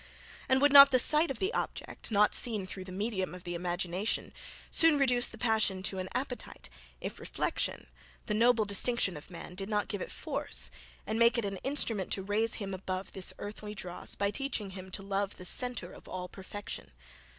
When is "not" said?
0.73-0.89, 2.09-2.33, 9.69-9.87